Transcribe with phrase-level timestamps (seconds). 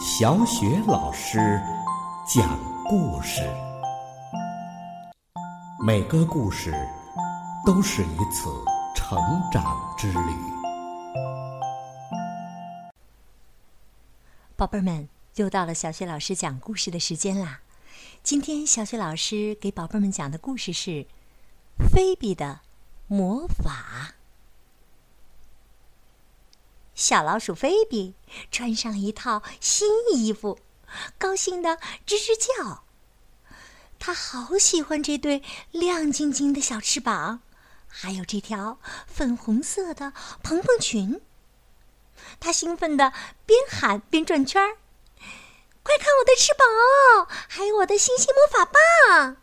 [0.00, 1.60] 小雪老师
[2.24, 3.42] 讲故事，
[5.84, 6.72] 每个故事
[7.66, 8.48] 都是一次
[8.94, 9.18] 成
[9.50, 10.32] 长之旅。
[14.54, 17.62] 宝贝儿们，又到了小雪老师讲故事的时间啦！
[18.22, 20.90] 今天小雪老师给宝贝们讲的故事是
[21.92, 22.60] 《菲比的
[23.08, 24.14] 魔法》。
[26.98, 28.16] 小老鼠菲比
[28.50, 30.58] 穿上一套新衣服，
[31.16, 32.82] 高兴的吱吱叫。
[34.00, 35.40] 他好喜欢这对
[35.70, 37.40] 亮晶晶的小翅膀，
[37.86, 41.20] 还有这条粉红色的蓬蓬裙。
[42.40, 43.12] 他兴奋的
[43.46, 44.78] 边喊边转圈儿
[45.84, 48.68] ：“快看我的翅膀，还有我的星星魔法
[49.08, 49.36] 棒！”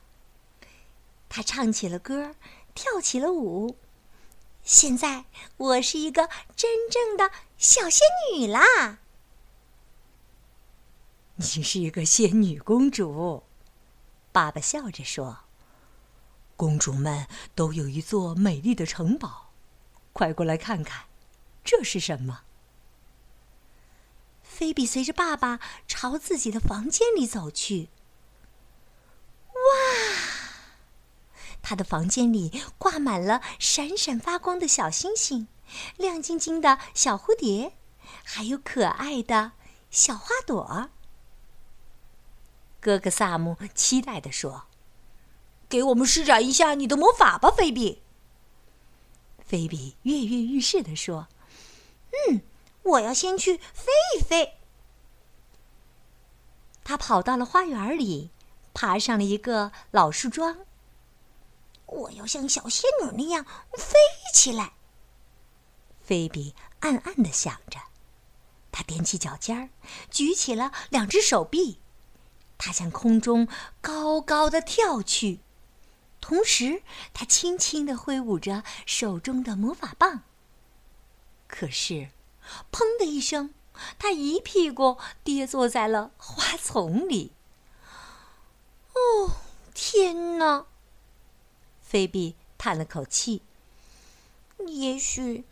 [1.29, 2.35] 他唱起了歌，
[2.73, 3.77] 跳起了舞。
[4.61, 5.25] 现在
[5.57, 8.01] 我是一个真正的小仙
[8.33, 8.99] 女啦！
[11.35, 13.43] 你是一个仙女公主，
[14.31, 15.39] 爸爸笑着说
[16.57, 19.51] ：“公主们都有一座美丽的城堡，
[20.11, 21.05] 快过来看看，
[21.63, 22.43] 这是什么？”
[24.43, 27.89] 菲比随着爸爸朝自己的房间里走去。
[29.53, 29.59] 哇！
[31.61, 35.47] 他的房间里挂满了闪闪发光的小星星，
[35.97, 37.73] 亮晶晶的小蝴蝶，
[38.23, 39.53] 还有可爱的
[39.89, 40.89] 小花朵。
[42.79, 44.65] 哥哥萨姆期待地说
[45.67, 48.03] ：“给我们施展一下你的魔法吧，菲比。”
[49.43, 51.27] 菲比跃跃欲试地说
[52.29, 52.41] ：“嗯，
[52.83, 54.59] 我要先去飞一飞。”
[56.83, 58.29] 他跑到了花园里，
[58.73, 60.65] 爬上了一个老树桩。
[61.87, 63.93] 我要像小仙女那样飞
[64.33, 64.73] 起来。
[66.05, 67.79] 菲比暗暗的想着，
[68.71, 69.71] 他踮起脚尖，
[70.11, 71.79] 举起了两只手臂，
[72.59, 73.47] 他向空中
[73.81, 75.39] 高高的跳去，
[76.21, 80.21] 同时他轻轻的挥舞着手中的魔法棒。
[81.47, 82.09] 可是，
[82.71, 83.53] 砰的一声，
[83.97, 87.31] 他一屁股跌坐在了花丛里。
[88.93, 89.37] 哦，
[89.73, 90.65] 天哪！
[91.81, 93.41] 菲比叹了口气。
[94.67, 95.43] 也许，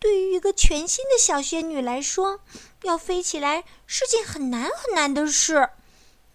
[0.00, 2.40] 对于一个全新的小仙女来说，
[2.82, 5.70] 要飞起来是件很难很难的事。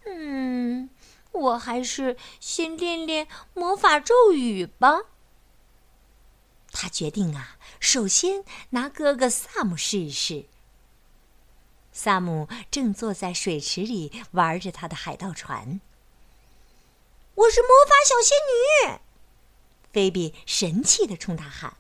[0.06, 0.90] 嗯，
[1.32, 5.06] 我还是先练练魔法咒语吧。
[6.72, 10.46] 他决定啊，首先拿哥哥萨姆试一试。
[11.92, 15.80] 萨姆正坐在水池里玩着他的海盗船。
[17.34, 18.38] 我是魔法小仙
[18.94, 19.00] 女。
[19.92, 21.78] 菲比神气的冲他喊：“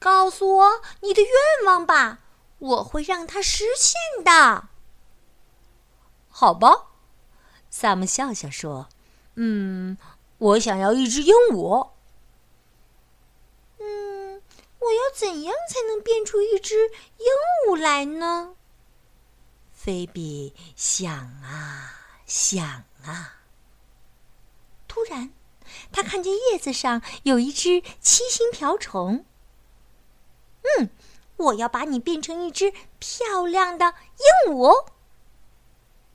[0.00, 1.30] 告诉我你的愿
[1.66, 2.18] 望吧，
[2.58, 4.68] 我会让它实现的。”
[6.28, 6.86] 好吧，
[7.70, 8.88] 萨姆笑笑说
[9.36, 9.96] ：“嗯，
[10.38, 11.90] 我想要一只鹦鹉。
[13.78, 14.42] ”“嗯，
[14.78, 16.88] 我要怎样才能变出一只
[17.18, 17.26] 鹦
[17.68, 18.56] 鹉来呢？”
[19.74, 21.92] 菲比想啊
[22.26, 23.36] 想啊，
[24.88, 25.32] 突然。
[25.92, 29.24] 他看见叶子上有一只七星瓢虫。
[30.62, 30.90] 嗯，
[31.36, 33.94] 我要把你变成一只漂亮的
[34.46, 34.86] 鹦鹉。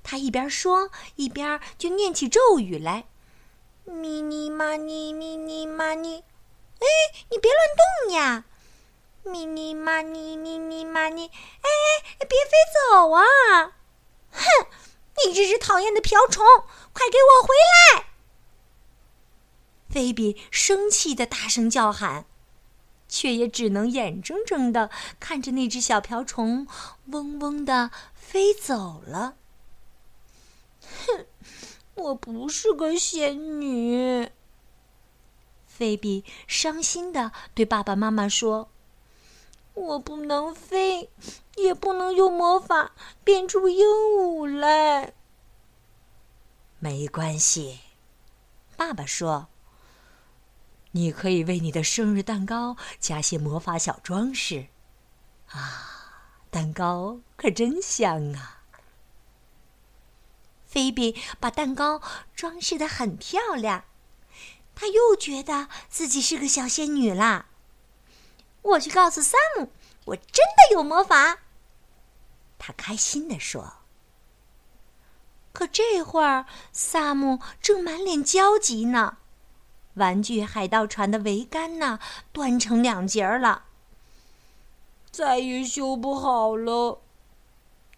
[0.04, 3.06] 他一边说，一边就念起咒语来
[3.86, 6.24] ：“咪咪嘛咪咪咪嘛咪，
[6.80, 6.86] 哎，
[7.32, 8.46] 你别乱动呀！
[9.24, 11.70] 咪咪嘛咪咪咪嘛咪，哎
[12.20, 12.52] 哎，别飞
[12.92, 13.24] 走啊！
[14.32, 14.68] 哼，
[15.26, 16.46] 你这只讨厌的瓢虫，
[16.94, 17.56] 快给我回
[17.96, 18.06] 来！”
[19.90, 22.28] 菲比生气的大声叫喊，
[23.08, 24.90] 却也只能眼睁睁的
[25.20, 26.68] 看着那只小瓢虫
[27.08, 29.36] 嗡嗡的飞走了。
[30.82, 31.26] 哼，
[31.96, 34.30] 我不是个仙女。
[35.68, 38.70] 菲比伤心的对爸爸妈妈说
[39.74, 41.10] ：“我不能飞，
[41.56, 42.94] 也不能用魔法
[43.24, 45.14] 变出鹦鹉来。”
[46.80, 47.80] 没关系，
[48.78, 49.48] 爸爸说。
[50.96, 54.68] 你可以为你的生日蛋糕加些魔法小装饰，
[55.50, 58.62] 啊，蛋糕可真香啊！
[60.66, 62.02] 菲比把蛋糕
[62.34, 63.84] 装饰的很漂亮，
[64.74, 67.48] 她又觉得自己是个小仙女啦。
[68.62, 69.74] 我去告诉萨姆，
[70.06, 71.40] 我真的有魔法。
[72.58, 73.80] 他开心地说。
[75.52, 79.18] 可这会儿，萨姆正满脸焦急呢。
[79.96, 82.00] 玩具海盗船的桅杆呢，
[82.32, 83.64] 断成两截了，
[85.12, 87.02] 再也修不好了。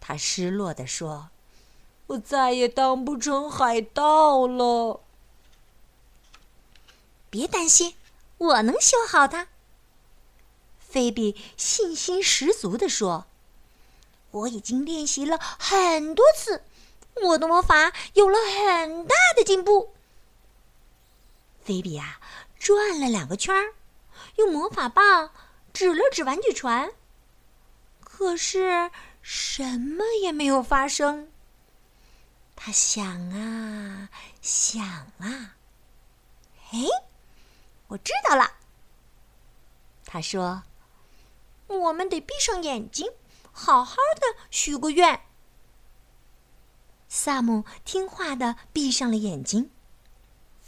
[0.00, 1.30] 他失落地说
[2.08, 5.00] ：“我再也当不成海盗了。”
[7.28, 7.94] 别担心，
[8.38, 9.48] 我能修好它。
[10.78, 13.26] 菲比信心十足地说
[14.30, 16.62] ：“我已经练习了很多次，
[17.22, 19.94] 我的魔法有了很大的进步。”
[21.68, 22.18] 菲比呀，
[22.58, 23.74] 转了两个圈儿，
[24.36, 25.30] 用魔法棒
[25.74, 26.92] 指了指玩具船，
[28.00, 31.30] 可是什么也没有发生。
[32.56, 34.08] 他想啊
[34.40, 34.82] 想
[35.18, 35.56] 啊，
[36.72, 36.78] 哎，
[37.88, 38.50] 我知道了。
[40.06, 40.62] 他说。
[41.66, 43.12] 我们得闭上眼睛，
[43.52, 45.20] 好好的许个愿。
[47.10, 49.70] 萨姆听话的闭上了眼睛，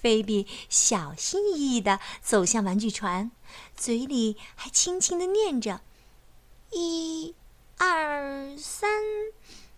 [0.00, 3.31] 菲比小心翼翼的走向玩具船，
[3.76, 5.82] 嘴里还轻轻的念着
[6.73, 7.35] ：“一、
[7.76, 8.88] 二、三，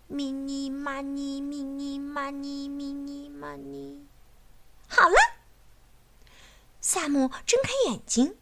[0.06, 4.06] 咪尼玛尼，咪尼玛尼，咪尼玛尼。”
[4.86, 5.16] 好了，
[6.80, 8.36] 萨姆睁开眼睛。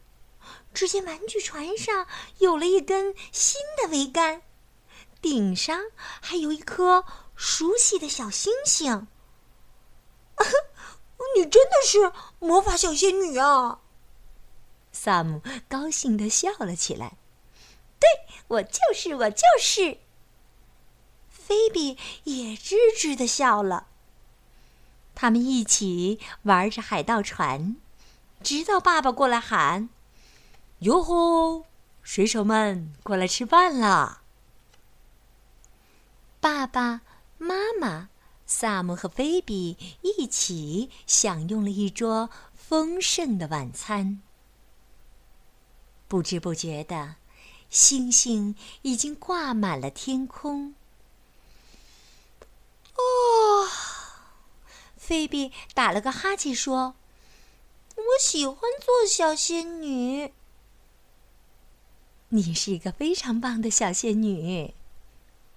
[0.72, 2.06] 只见玩具船上
[2.38, 4.42] 有了一根新的桅杆，
[5.20, 5.80] 顶上
[6.20, 7.04] 还有一颗
[7.34, 9.08] 熟悉的小星星。
[11.36, 13.80] 你真的是魔法小仙女啊！
[14.92, 17.16] 萨姆高兴的笑了起来。
[17.98, 18.08] 对，
[18.48, 19.98] 我就是，我就是。
[21.28, 23.86] 菲比也吱吱的笑了。
[25.14, 27.76] 他们一起玩着海盗船，
[28.42, 29.88] 直到爸爸过来喊。
[30.80, 31.66] 哟吼！
[32.02, 34.22] 水手们，过来吃饭啦！
[36.40, 37.02] 爸爸
[37.36, 38.08] 妈妈、
[38.50, 44.20] 萨姆和菲比一起享用了一桌丰盛的晚餐。
[46.08, 47.14] 不知不觉的，
[47.70, 50.74] 星星已经挂满了天空。
[52.96, 53.68] 哦，
[54.96, 56.96] 菲比打了个哈欠说
[57.94, 60.32] ：“我喜欢做小仙女。”
[62.30, 64.74] 你是一个非常棒的小仙女，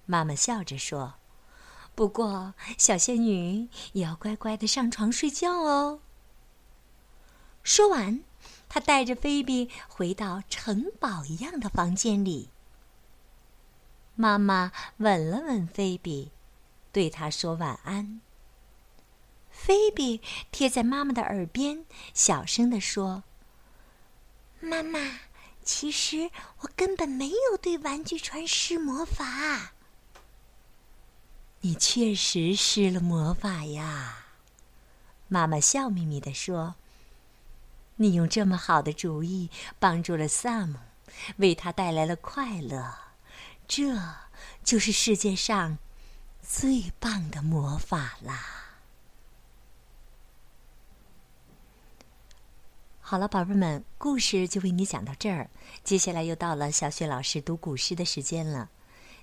[0.06, 1.14] 妈妈笑着说。
[1.94, 6.00] 不过，小仙女也要乖乖的上床睡觉哦。
[7.62, 8.22] 说完，
[8.68, 12.50] 她带着菲比回到城堡一样的房间里。
[14.16, 16.32] 妈妈吻了吻菲比，
[16.92, 18.20] 对她说晚安。
[19.50, 20.20] 菲比
[20.50, 23.22] 贴在妈妈的耳边，小声地说
[24.60, 25.20] ：“妈妈。”
[25.64, 26.30] 其实
[26.60, 29.73] 我根本没有对玩具船施魔法。
[31.64, 34.26] 你确实施了魔法呀，
[35.28, 36.74] 妈妈笑眯眯地说
[37.96, 40.78] ：“你用这么好的主意帮助了萨姆，
[41.38, 42.94] 为他带来了快乐，
[43.66, 43.98] 这
[44.62, 45.78] 就是世界上
[46.42, 48.76] 最棒的魔法啦。”
[53.00, 55.48] 好了，宝贝们，故事就为你讲到这儿。
[55.82, 58.68] 接下来又到了小雪老师读古诗的时间了。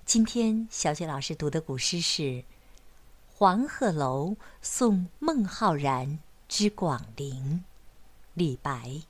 [0.04, 2.22] 今天小雪老师读的古诗是
[3.34, 6.20] 《黄鹤楼送孟浩然
[6.50, 7.64] 之广陵》，
[8.34, 9.04] 李白。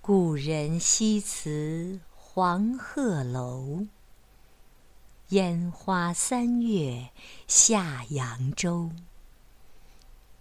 [0.00, 3.86] 故人西辞黄鹤楼，
[5.28, 7.10] 烟花三月
[7.46, 8.90] 下扬州。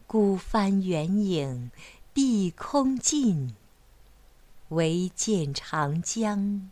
[0.07, 1.69] 孤帆远影
[2.11, 3.55] 碧空尽，
[4.69, 6.71] 唯见长江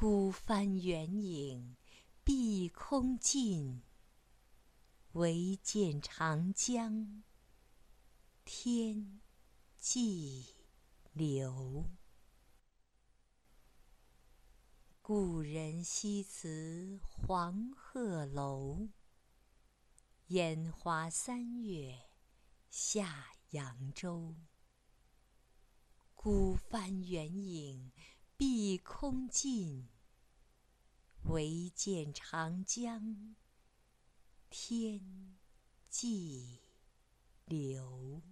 [0.00, 1.76] 孤帆远影
[2.24, 3.82] 碧空尽，
[5.12, 7.22] 唯见长江
[8.42, 9.20] 天
[9.76, 10.54] 际
[11.12, 11.84] 流。
[15.02, 18.88] 故人西辞黄鹤楼，
[20.28, 22.08] 烟花三月
[22.70, 24.34] 下扬州。
[26.14, 27.92] 孤帆远影
[28.40, 29.86] 碧空尽，
[31.24, 33.36] 唯见长江
[34.48, 35.36] 天
[35.90, 36.62] 际
[37.44, 38.22] 流。